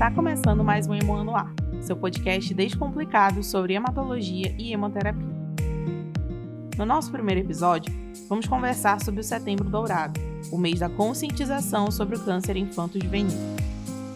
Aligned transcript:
Está 0.00 0.10
começando 0.10 0.64
mais 0.64 0.86
um 0.86 0.94
Emo 0.94 1.22
no 1.22 1.36
Ar, 1.36 1.52
seu 1.82 1.94
podcast 1.94 2.54
descomplicado 2.54 3.44
sobre 3.44 3.74
hematologia 3.74 4.54
e 4.58 4.72
hemoterapia. 4.72 5.28
No 6.78 6.86
nosso 6.86 7.12
primeiro 7.12 7.42
episódio, 7.42 7.92
vamos 8.26 8.48
conversar 8.48 8.98
sobre 9.02 9.20
o 9.20 9.22
Setembro 9.22 9.68
Dourado, 9.68 10.18
o 10.50 10.56
mês 10.56 10.80
da 10.80 10.88
conscientização 10.88 11.90
sobre 11.90 12.16
o 12.16 12.24
câncer 12.24 12.56
infanto-juvenil. 12.56 13.36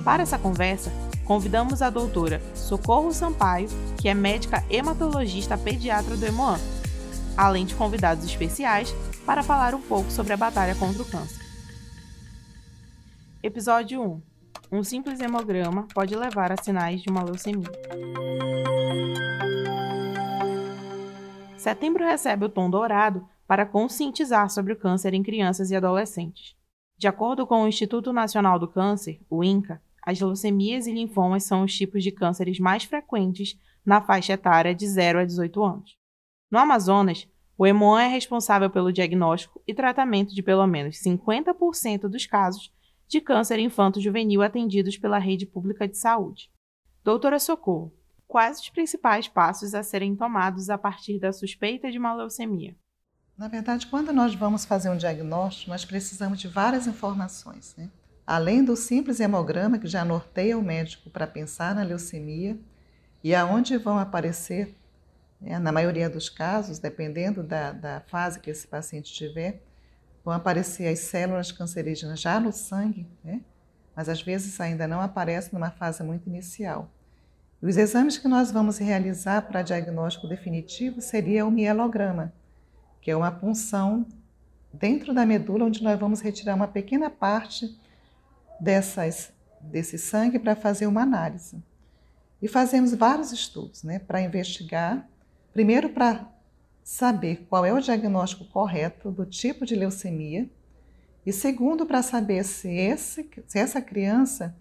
Para 0.02 0.22
essa 0.22 0.38
conversa, 0.38 0.90
convidamos 1.26 1.82
a 1.82 1.90
doutora 1.90 2.40
Socorro 2.54 3.12
Sampaio, 3.12 3.68
que 4.00 4.08
é 4.08 4.14
médica 4.14 4.64
hematologista 4.70 5.58
pediatra 5.58 6.16
do 6.16 6.24
Hemoan, 6.24 6.58
além 7.36 7.66
de 7.66 7.74
convidados 7.74 8.24
especiais 8.24 8.90
para 9.26 9.42
falar 9.42 9.74
um 9.74 9.82
pouco 9.82 10.10
sobre 10.10 10.32
a 10.32 10.36
batalha 10.38 10.74
contra 10.76 11.02
o 11.02 11.04
câncer. 11.04 11.44
Episódio 13.42 14.00
1 14.00 14.33
um 14.74 14.82
simples 14.82 15.20
hemograma 15.20 15.86
pode 15.94 16.16
levar 16.16 16.50
a 16.50 16.56
sinais 16.56 17.00
de 17.00 17.08
uma 17.08 17.22
leucemia. 17.22 17.70
Setembro 21.56 22.04
recebe 22.04 22.46
o 22.46 22.48
tom 22.48 22.68
dourado 22.68 23.24
para 23.46 23.64
conscientizar 23.64 24.50
sobre 24.50 24.72
o 24.72 24.76
câncer 24.76 25.14
em 25.14 25.22
crianças 25.22 25.70
e 25.70 25.76
adolescentes. 25.76 26.56
De 26.98 27.06
acordo 27.06 27.46
com 27.46 27.62
o 27.62 27.68
Instituto 27.68 28.12
Nacional 28.12 28.58
do 28.58 28.66
Câncer, 28.66 29.20
o 29.30 29.44
INCA, 29.44 29.80
as 30.04 30.20
leucemias 30.20 30.88
e 30.88 30.92
linfomas 30.92 31.44
são 31.44 31.62
os 31.62 31.74
tipos 31.74 32.02
de 32.02 32.10
cânceres 32.10 32.58
mais 32.58 32.82
frequentes 32.82 33.56
na 33.86 34.00
faixa 34.00 34.32
etária 34.32 34.74
de 34.74 34.86
0 34.88 35.20
a 35.20 35.24
18 35.24 35.62
anos. 35.62 35.96
No 36.50 36.58
Amazonas, 36.58 37.28
o 37.56 37.64
Hemoan 37.64 38.02
é 38.02 38.08
responsável 38.08 38.68
pelo 38.68 38.92
diagnóstico 38.92 39.62
e 39.68 39.72
tratamento 39.72 40.34
de 40.34 40.42
pelo 40.42 40.66
menos 40.66 40.96
50% 40.96 42.08
dos 42.08 42.26
casos 42.26 42.72
de 43.06 43.20
câncer 43.20 43.58
infanto-juvenil 43.58 44.42
atendidos 44.42 44.96
pela 44.96 45.18
rede 45.18 45.46
pública 45.46 45.86
de 45.86 45.96
saúde. 45.96 46.50
Doutora 47.02 47.38
Socorro, 47.38 47.92
quais 48.26 48.60
os 48.60 48.70
principais 48.70 49.28
passos 49.28 49.74
a 49.74 49.82
serem 49.82 50.16
tomados 50.16 50.70
a 50.70 50.78
partir 50.78 51.18
da 51.18 51.32
suspeita 51.32 51.90
de 51.90 51.98
uma 51.98 52.14
leucemia? 52.14 52.74
Na 53.36 53.48
verdade, 53.48 53.86
quando 53.88 54.12
nós 54.12 54.34
vamos 54.34 54.64
fazer 54.64 54.88
um 54.90 54.96
diagnóstico, 54.96 55.70
nós 55.70 55.84
precisamos 55.84 56.40
de 56.40 56.48
várias 56.48 56.86
informações. 56.86 57.74
Né? 57.76 57.90
Além 58.26 58.64
do 58.64 58.76
simples 58.76 59.20
hemograma, 59.20 59.78
que 59.78 59.88
já 59.88 60.04
norteia 60.04 60.56
o 60.56 60.62
médico 60.62 61.10
para 61.10 61.26
pensar 61.26 61.74
na 61.74 61.82
leucemia, 61.82 62.58
e 63.22 63.34
aonde 63.34 63.76
vão 63.76 63.98
aparecer, 63.98 64.76
né, 65.40 65.58
na 65.58 65.72
maioria 65.72 66.08
dos 66.08 66.28
casos, 66.28 66.78
dependendo 66.78 67.42
da, 67.42 67.72
da 67.72 68.00
fase 68.00 68.38
que 68.38 68.50
esse 68.50 68.66
paciente 68.66 69.12
tiver, 69.12 69.62
vão 70.24 70.32
aparecer 70.32 70.88
as 70.88 71.00
células 71.00 71.52
cancerígenas 71.52 72.20
já 72.20 72.40
no 72.40 72.52
sangue, 72.52 73.06
né? 73.22 73.42
mas 73.94 74.08
às 74.08 74.22
vezes 74.22 74.58
ainda 74.60 74.88
não 74.88 75.00
aparecem 75.00 75.50
numa 75.52 75.70
fase 75.70 76.02
muito 76.02 76.28
inicial. 76.28 76.90
E 77.62 77.66
os 77.66 77.76
exames 77.76 78.18
que 78.18 78.26
nós 78.26 78.50
vamos 78.50 78.78
realizar 78.78 79.42
para 79.42 79.62
diagnóstico 79.62 80.26
definitivo 80.26 81.00
seria 81.00 81.46
o 81.46 81.50
mielograma, 81.50 82.32
que 83.00 83.10
é 83.10 83.16
uma 83.16 83.30
punção 83.30 84.06
dentro 84.72 85.14
da 85.14 85.24
medula 85.24 85.66
onde 85.66 85.82
nós 85.82 85.98
vamos 85.98 86.20
retirar 86.20 86.54
uma 86.54 86.66
pequena 86.66 87.08
parte 87.08 87.78
dessas, 88.58 89.32
desse 89.60 89.98
sangue 89.98 90.38
para 90.38 90.56
fazer 90.56 90.86
uma 90.86 91.02
análise. 91.02 91.62
E 92.42 92.48
fazemos 92.48 92.92
vários 92.92 93.32
estudos 93.32 93.82
né, 93.82 93.98
para 93.98 94.20
investigar, 94.20 95.08
primeiro 95.52 95.90
para 95.90 96.28
saber 96.84 97.46
qual 97.48 97.64
é 97.64 97.72
o 97.72 97.80
diagnóstico 97.80 98.44
correto 98.44 99.10
do 99.10 99.24
tipo 99.24 99.64
de 99.64 99.74
leucemia 99.74 100.48
e 101.24 101.32
segundo 101.32 101.86
para 101.86 102.02
saber 102.02 102.44
se, 102.44 102.70
esse, 102.70 103.28
se 103.46 103.58
essa 103.58 103.80
criança 103.80 104.54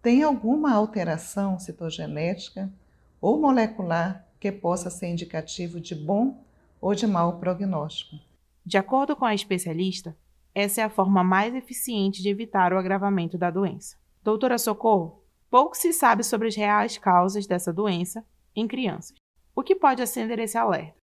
tem 0.00 0.22
alguma 0.22 0.72
alteração 0.72 1.58
citogenética 1.58 2.72
ou 3.20 3.38
molecular 3.38 4.26
que 4.40 4.50
possa 4.50 4.88
ser 4.88 5.08
indicativo 5.08 5.78
de 5.78 5.94
bom 5.94 6.42
ou 6.80 6.94
de 6.94 7.06
mau 7.06 7.38
prognóstico. 7.38 8.16
De 8.64 8.78
acordo 8.78 9.14
com 9.14 9.26
a 9.26 9.34
especialista, 9.34 10.16
essa 10.54 10.80
é 10.80 10.84
a 10.84 10.90
forma 10.90 11.22
mais 11.22 11.54
eficiente 11.54 12.22
de 12.22 12.30
evitar 12.30 12.72
o 12.72 12.78
agravamento 12.78 13.36
da 13.36 13.50
doença. 13.50 13.96
Doutora 14.22 14.56
Socorro, 14.56 15.22
pouco 15.50 15.76
se 15.76 15.92
sabe 15.92 16.24
sobre 16.24 16.48
as 16.48 16.56
reais 16.56 16.96
causas 16.96 17.46
dessa 17.46 17.72
doença 17.72 18.24
em 18.54 18.66
crianças. 18.66 19.14
O 19.54 19.62
que 19.62 19.74
pode 19.74 20.02
acender 20.02 20.38
esse 20.38 20.56
alerta? 20.56 21.05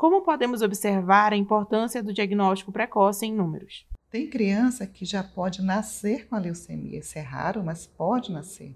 Como 0.00 0.22
podemos 0.22 0.62
observar 0.62 1.34
a 1.34 1.36
importância 1.36 2.02
do 2.02 2.10
diagnóstico 2.10 2.72
precoce 2.72 3.26
em 3.26 3.34
números? 3.34 3.86
Tem 4.10 4.30
criança 4.30 4.86
que 4.86 5.04
já 5.04 5.22
pode 5.22 5.60
nascer 5.60 6.26
com 6.26 6.34
a 6.34 6.38
leucemia. 6.38 7.00
Isso 7.00 7.18
é 7.18 7.20
raro, 7.20 7.62
mas 7.62 7.86
pode 7.86 8.32
nascer. 8.32 8.74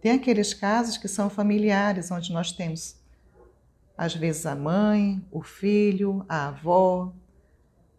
Tem 0.00 0.12
aqueles 0.12 0.54
casos 0.54 0.96
que 0.96 1.06
são 1.06 1.28
familiares, 1.28 2.10
onde 2.10 2.32
nós 2.32 2.50
temos, 2.50 2.98
às 3.94 4.14
vezes, 4.14 4.46
a 4.46 4.56
mãe, 4.56 5.22
o 5.30 5.42
filho, 5.42 6.24
a 6.26 6.48
avó, 6.48 7.12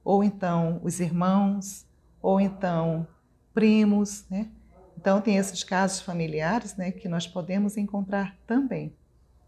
ou 0.03 0.23
então 0.23 0.81
os 0.83 0.99
irmãos, 0.99 1.85
ou 2.19 2.41
então 2.41 3.07
primos, 3.53 4.25
né? 4.27 4.49
Então, 4.97 5.21
tem 5.21 5.37
esses 5.37 5.63
casos 5.63 6.01
familiares 6.01 6.75
né, 6.75 6.91
que 6.91 7.07
nós 7.07 7.27
podemos 7.27 7.77
encontrar 7.77 8.35
também. 8.47 8.91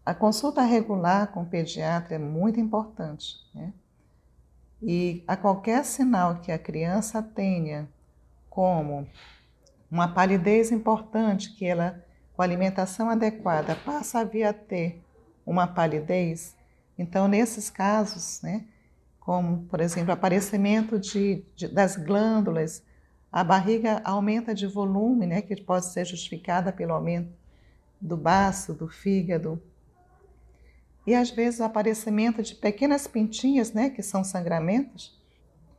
A 0.08 0.14
consulta 0.14 0.62
regular 0.62 1.32
com 1.32 1.42
o 1.42 1.46
pediatra 1.46 2.14
é 2.14 2.18
muito 2.18 2.58
importante. 2.58 3.36
Né? 3.54 3.74
E 4.82 5.22
a 5.28 5.36
qualquer 5.36 5.84
sinal 5.84 6.36
que 6.36 6.50
a 6.50 6.58
criança 6.58 7.22
tenha, 7.22 7.86
como 8.48 9.06
uma 9.90 10.08
palidez 10.08 10.72
importante, 10.72 11.54
que 11.54 11.66
ela, 11.66 12.02
com 12.34 12.40
alimentação 12.40 13.10
adequada, 13.10 13.76
passa 13.84 14.20
a 14.20 14.24
vir 14.24 14.44
a 14.44 14.52
ter 14.54 15.04
uma 15.44 15.66
palidez, 15.66 16.56
então, 16.96 17.28
nesses 17.28 17.68
casos, 17.68 18.40
né, 18.40 18.64
como, 19.20 19.64
por 19.64 19.78
exemplo, 19.78 20.10
aparecimento 20.10 20.98
de, 20.98 21.44
de, 21.54 21.68
das 21.68 21.96
glândulas, 21.96 22.82
a 23.30 23.44
barriga 23.44 24.00
aumenta 24.02 24.54
de 24.54 24.66
volume, 24.66 25.26
né, 25.26 25.42
que 25.42 25.54
pode 25.62 25.84
ser 25.84 26.06
justificada 26.06 26.72
pelo 26.72 26.94
aumento 26.94 27.30
do 28.00 28.16
baço, 28.16 28.72
do 28.72 28.88
fígado, 28.88 29.62
e 31.08 31.14
às 31.14 31.30
vezes 31.30 31.58
o 31.58 31.64
aparecimento 31.64 32.42
de 32.42 32.54
pequenas 32.54 33.06
pintinhas, 33.06 33.72
né, 33.72 33.88
que 33.88 34.02
são 34.02 34.22
sangramentos, 34.22 35.18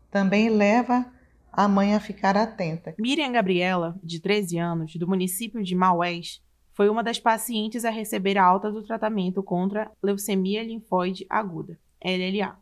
também 0.09 0.49
leva 0.49 1.05
a 1.51 1.67
mãe 1.67 1.93
a 1.93 1.99
ficar 1.99 2.35
atenta. 2.35 2.95
Miriam 2.97 3.31
Gabriela, 3.31 3.95
de 4.01 4.19
13 4.19 4.57
anos, 4.57 4.95
do 4.95 5.07
município 5.07 5.61
de 5.61 5.75
Maués, 5.75 6.41
foi 6.73 6.89
uma 6.89 7.03
das 7.03 7.19
pacientes 7.19 7.85
a 7.85 7.91
receber 7.91 8.39
a 8.39 8.43
alta 8.43 8.71
do 8.71 8.81
tratamento 8.81 9.43
contra 9.43 9.91
leucemia 10.01 10.63
linfóide 10.63 11.27
aguda, 11.29 11.79
LLA. 12.03 12.59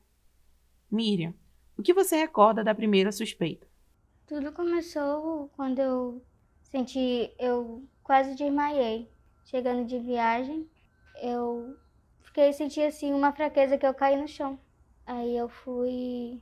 Miriam, 0.92 1.34
o 1.78 1.82
que 1.82 1.94
você 1.94 2.18
recorda 2.18 2.66
da 2.66 2.76
primeira 2.76 3.14
suspeita? 3.14 3.66
Tudo 4.28 4.52
começou 4.52 5.50
quando 5.56 5.80
eu 5.80 6.22
senti, 6.64 7.32
eu 7.40 7.88
quase 8.04 8.36
desmaiei. 8.36 9.10
Chegando 9.46 9.86
de 9.86 9.98
viagem, 10.00 10.68
eu 11.22 11.78
Fiquei 12.38 12.54
senti 12.54 12.84
assim 12.84 13.16
uma 13.16 13.32
fraqueza 13.32 13.80
que 13.80 13.88
eu 13.88 13.96
caí 13.96 14.16
no 14.16 14.28
chão. 14.28 14.60
Aí 15.08 15.36
eu 15.36 15.50
fui 15.50 16.40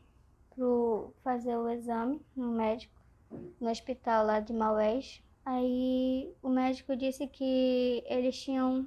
pro 0.53 1.13
fazer 1.23 1.56
o 1.56 1.69
exame 1.69 2.22
no 2.35 2.51
médico, 2.51 2.94
no 3.61 3.69
hospital 3.69 4.25
lá 4.25 4.41
de 4.41 4.51
Maués. 4.51 5.23
Aí 5.45 6.35
o 6.44 6.50
médico 6.50 6.97
disse 6.97 7.25
que 7.28 8.03
eles 8.07 8.38
tinham 8.38 8.85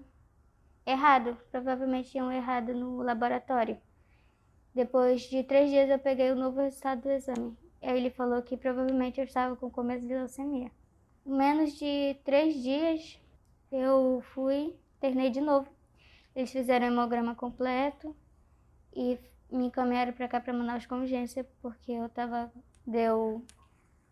errado, 0.84 1.34
provavelmente 1.50 2.10
tinham 2.10 2.30
errado 2.30 2.74
no 2.74 2.98
laboratório. 2.98 3.78
Depois 4.74 5.22
de 5.22 5.42
três 5.42 5.70
dias 5.70 5.88
eu 5.88 5.98
peguei 5.98 6.30
o 6.30 6.36
novo 6.36 6.60
resultado 6.60 7.00
do 7.00 7.10
exame. 7.10 7.56
Aí 7.80 7.96
ele 7.96 8.10
falou 8.10 8.42
que 8.42 8.54
provavelmente 8.54 9.18
eu 9.18 9.24
estava 9.24 9.56
com 9.56 9.70
começo 9.70 10.06
de 10.06 10.12
leucemia. 10.12 10.70
Em 11.24 11.32
menos 11.32 11.72
de 11.72 12.18
três 12.22 12.54
dias 12.62 13.18
eu 13.72 14.22
fui, 14.34 14.76
internei 14.98 15.30
de 15.30 15.40
novo 15.40 15.77
eles 16.34 16.50
fizeram 16.50 16.86
o 16.86 16.90
hemograma 16.90 17.34
completo 17.34 18.14
e 18.94 19.18
me 19.50 19.66
encaminharam 19.66 20.12
para 20.12 20.28
cá 20.28 20.40
para 20.40 20.52
Manaus 20.52 20.86
com 20.86 21.00
urgência 21.00 21.46
porque 21.60 21.92
eu 21.92 22.08
tava 22.08 22.52
deu 22.86 23.44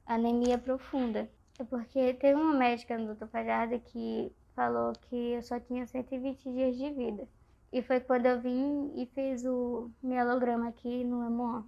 anemia 0.06 0.58
profunda. 0.58 1.30
É 1.58 1.64
porque 1.64 2.14
teve 2.14 2.38
uma 2.38 2.52
médica 2.52 2.98
no 2.98 3.06
Doutor 3.06 3.28
Fajardo 3.28 3.78
que 3.80 4.32
falou 4.54 4.92
que 4.92 5.32
eu 5.32 5.42
só 5.42 5.58
tinha 5.58 5.86
120 5.86 6.52
dias 6.52 6.76
de 6.76 6.90
vida. 6.90 7.28
E 7.72 7.82
foi 7.82 8.00
quando 8.00 8.26
eu 8.26 8.40
vim 8.40 8.92
e 8.94 9.06
fiz 9.06 9.44
o 9.44 9.90
mielograma 10.02 10.69
aqui 10.69 11.04
no 11.04 11.24
Hemon. 11.26 11.62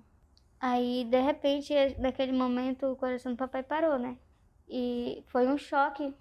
Aí, 0.61 1.05
de 1.05 1.21
repente, 1.21 1.73
naquele 1.99 2.33
momento, 2.33 2.87
o 2.87 2.97
coração 2.97 3.33
do 3.33 3.39
papai 3.39 3.63
parou, 3.63 3.99
né? 3.99 4.19
E 4.69 5.23
foi 5.29 5.47
um 5.47 5.57
choque 5.57 6.15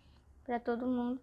para 0.43 0.59
todo 0.59 0.85
mundo. 0.87 1.19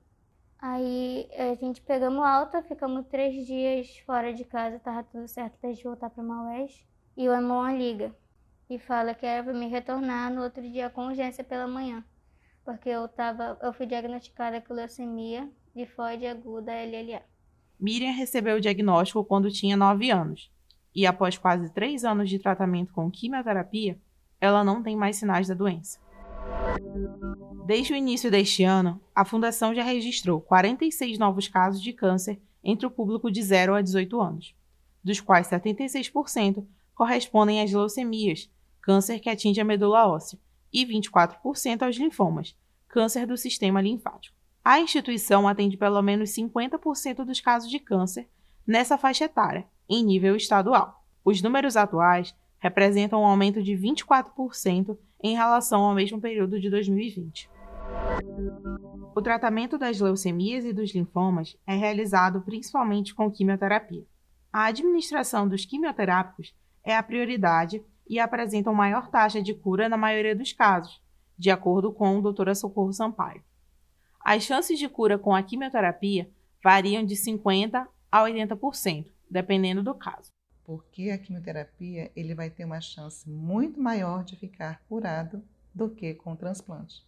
Aí 0.66 1.28
a 1.36 1.54
gente 1.56 1.82
pegamos 1.82 2.24
alta, 2.24 2.62
ficamos 2.62 3.06
três 3.08 3.46
dias 3.46 3.98
fora 4.06 4.32
de 4.32 4.46
casa, 4.46 4.78
tava 4.78 5.02
tudo 5.02 5.28
certo 5.28 5.56
até 5.56 5.74
gente 5.74 5.84
voltar 5.84 6.08
para 6.08 6.24
Maués. 6.24 6.86
E 7.14 7.28
o 7.28 7.34
Emon 7.34 7.76
liga 7.76 8.16
e 8.70 8.78
fala 8.78 9.12
que 9.12 9.26
era 9.26 9.44
para 9.44 9.52
me 9.52 9.68
retornar 9.68 10.32
no 10.32 10.42
outro 10.42 10.62
dia 10.62 10.88
com 10.88 11.08
urgência 11.08 11.44
pela 11.44 11.68
manhã. 11.68 12.02
porque 12.64 12.88
eu, 12.88 13.06
tava, 13.06 13.58
eu 13.62 13.74
fui 13.74 13.84
diagnosticada 13.84 14.58
com 14.62 14.72
leucemia 14.72 15.52
linfóide 15.76 16.26
aguda 16.26 16.72
LLA. 16.72 17.20
Miriam 17.78 18.12
recebeu 18.12 18.56
o 18.56 18.60
diagnóstico 18.60 19.22
quando 19.22 19.50
tinha 19.50 19.76
9 19.76 20.10
anos, 20.10 20.50
e 20.94 21.06
após 21.06 21.36
quase 21.36 21.70
3 21.74 22.06
anos 22.06 22.30
de 22.30 22.38
tratamento 22.38 22.90
com 22.90 23.10
quimioterapia, 23.10 24.00
ela 24.40 24.64
não 24.64 24.82
tem 24.82 24.96
mais 24.96 25.16
sinais 25.16 25.46
da 25.46 25.52
doença. 25.54 26.00
Desde 27.66 27.92
o 27.92 27.96
início 27.96 28.30
deste 28.30 28.62
ano, 28.62 29.00
a 29.14 29.24
Fundação 29.24 29.74
já 29.74 29.82
registrou 29.82 30.40
46 30.40 31.18
novos 31.18 31.48
casos 31.48 31.80
de 31.82 31.92
câncer 31.92 32.40
entre 32.62 32.86
o 32.86 32.90
público 32.90 33.30
de 33.30 33.42
0 33.42 33.74
a 33.74 33.82
18 33.82 34.20
anos, 34.20 34.54
dos 35.02 35.20
quais 35.20 35.48
76% 35.48 36.64
correspondem 36.94 37.62
às 37.62 37.72
leucemias, 37.72 38.50
câncer 38.80 39.18
que 39.18 39.30
atinge 39.30 39.60
a 39.60 39.64
medula 39.64 40.06
óssea, 40.06 40.38
e 40.72 40.84
24% 40.84 41.82
aos 41.82 41.96
linfomas, 41.96 42.56
câncer 42.88 43.26
do 43.26 43.36
sistema 43.36 43.80
linfático. 43.80 44.36
A 44.64 44.80
instituição 44.80 45.46
atende 45.46 45.76
pelo 45.76 46.00
menos 46.02 46.30
50% 46.30 47.24
dos 47.24 47.40
casos 47.40 47.70
de 47.70 47.78
câncer 47.78 48.28
nessa 48.66 48.96
faixa 48.96 49.24
etária, 49.24 49.66
em 49.88 50.02
nível 50.02 50.36
estadual. 50.36 51.04
Os 51.24 51.40
números 51.42 51.76
atuais 51.76 52.34
representam 52.58 53.20
um 53.20 53.26
aumento 53.26 53.62
de 53.62 53.72
24% 53.72 54.96
em 55.24 55.34
relação 55.34 55.80
ao 55.82 55.94
mesmo 55.94 56.20
período 56.20 56.60
de 56.60 56.68
2020. 56.68 57.48
O 59.16 59.22
tratamento 59.22 59.78
das 59.78 59.98
leucemias 59.98 60.66
e 60.66 60.72
dos 60.72 60.94
linfomas 60.94 61.56
é 61.66 61.74
realizado 61.74 62.42
principalmente 62.42 63.14
com 63.14 63.30
quimioterapia. 63.30 64.04
A 64.52 64.66
administração 64.66 65.48
dos 65.48 65.64
quimioterápicos 65.64 66.54
é 66.84 66.94
a 66.94 67.02
prioridade 67.02 67.82
e 68.06 68.20
apresentam 68.20 68.74
maior 68.74 69.08
taxa 69.08 69.40
de 69.40 69.54
cura 69.54 69.88
na 69.88 69.96
maioria 69.96 70.36
dos 70.36 70.52
casos, 70.52 71.02
de 71.38 71.50
acordo 71.50 71.90
com 71.90 72.18
a 72.18 72.20
doutora 72.20 72.54
Socorro 72.54 72.92
Sampaio. 72.92 73.42
As 74.20 74.42
chances 74.42 74.78
de 74.78 74.90
cura 74.90 75.18
com 75.18 75.34
a 75.34 75.42
quimioterapia 75.42 76.30
variam 76.62 77.02
de 77.02 77.14
50% 77.14 77.86
a 78.12 78.20
80%, 78.20 79.06
dependendo 79.30 79.82
do 79.82 79.94
caso. 79.94 80.34
Porque 80.64 81.10
a 81.10 81.18
quimioterapia 81.18 82.10
ele 82.16 82.34
vai 82.34 82.50
ter 82.50 82.64
uma 82.64 82.80
chance 82.80 83.28
muito 83.28 83.80
maior 83.80 84.24
de 84.24 84.34
ficar 84.34 84.82
curado 84.88 85.44
do 85.74 85.90
que 85.90 86.14
com 86.14 86.32
o 86.32 86.36
transplante. 86.36 87.06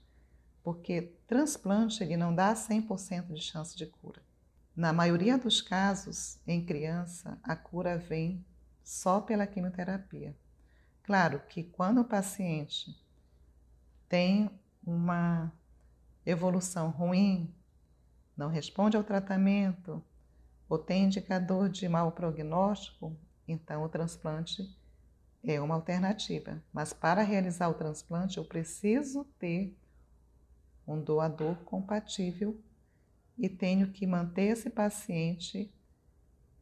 Porque 0.62 1.12
transplante 1.26 2.02
ele 2.02 2.16
não 2.16 2.34
dá 2.34 2.54
100% 2.54 3.32
de 3.32 3.40
chance 3.40 3.76
de 3.76 3.86
cura. 3.86 4.20
Na 4.74 4.92
maioria 4.92 5.38
dos 5.38 5.62
casos, 5.62 6.38
em 6.46 6.62
criança, 6.62 7.38
a 7.42 7.56
cura 7.56 7.96
vem 7.96 8.44
só 8.84 9.20
pela 9.20 9.46
quimioterapia. 9.46 10.36
Claro 11.02 11.40
que 11.48 11.64
quando 11.64 12.02
o 12.02 12.04
paciente 12.04 12.94
tem 14.08 14.50
uma 14.84 15.50
evolução 16.26 16.90
ruim, 16.90 17.54
não 18.36 18.48
responde 18.48 18.96
ao 18.96 19.04
tratamento 19.04 20.04
ou 20.68 20.78
tem 20.78 21.04
indicador 21.04 21.68
de 21.68 21.88
mau 21.88 22.12
prognóstico, 22.12 23.16
então 23.46 23.82
o 23.84 23.88
transplante 23.88 24.68
é 25.44 25.60
uma 25.60 25.74
alternativa. 25.74 26.62
Mas 26.72 26.92
para 26.92 27.22
realizar 27.22 27.68
o 27.68 27.74
transplante, 27.74 28.38
eu 28.38 28.44
preciso 28.44 29.24
ter 29.38 29.76
um 30.86 31.00
doador 31.00 31.56
compatível 31.64 32.60
e 33.38 33.48
tenho 33.48 33.90
que 33.90 34.06
manter 34.06 34.52
esse 34.52 34.70
paciente 34.70 35.70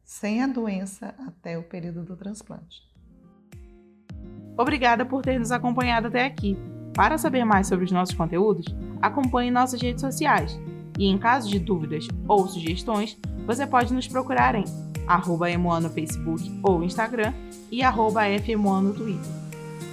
sem 0.03 0.43
a 0.43 0.47
doença 0.47 1.15
até 1.25 1.57
o 1.57 1.63
período 1.63 2.03
do 2.03 2.15
transplante. 2.15 2.83
Obrigada 4.57 5.05
por 5.05 5.21
ter 5.21 5.39
nos 5.39 5.51
acompanhado 5.51 6.07
até 6.07 6.25
aqui. 6.25 6.57
Para 6.93 7.17
saber 7.17 7.43
mais 7.43 7.67
sobre 7.67 7.85
os 7.85 7.91
nossos 7.91 8.15
conteúdos, 8.15 8.65
acompanhe 9.01 9.51
nossas 9.51 9.81
redes 9.81 10.01
sociais. 10.01 10.57
E 10.97 11.07
em 11.07 11.17
caso 11.17 11.49
de 11.49 11.59
dúvidas 11.59 12.07
ou 12.27 12.47
sugestões, 12.47 13.19
você 13.45 13.67
pode 13.67 13.93
nos 13.93 14.07
procurar 14.07 14.55
em 14.55 14.84
arroba 15.07 15.49
Emoan 15.49 15.81
no 15.81 15.89
Facebook 15.89 16.59
ou 16.63 16.83
Instagram 16.83 17.33
e 17.71 17.81
arroba 17.83 18.21
FEmoan 18.43 18.81
no 18.81 18.93
Twitter. 18.93 19.31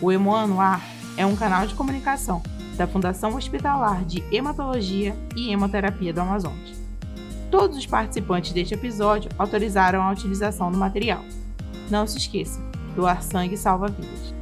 O 0.00 0.10
Emoan 0.10 0.46
no 0.46 0.60
Ar 0.60 0.82
é 1.16 1.24
um 1.26 1.36
canal 1.36 1.66
de 1.66 1.74
comunicação 1.74 2.42
da 2.76 2.86
Fundação 2.86 3.34
Hospitalar 3.34 4.04
de 4.04 4.22
Hematologia 4.34 5.14
e 5.36 5.50
Hemoterapia 5.50 6.12
do 6.12 6.20
Amazonas. 6.20 6.80
Todos 7.50 7.76
os 7.76 7.86
participantes 7.86 8.52
deste 8.52 8.74
episódio 8.74 9.30
autorizaram 9.38 10.02
a 10.02 10.10
utilização 10.10 10.70
do 10.72 10.78
material. 10.78 11.22
Não 11.90 12.06
se 12.06 12.16
esqueça, 12.16 12.60
doar 12.96 13.22
sangue 13.22 13.56
salva 13.56 13.88
vidas. 13.88 14.41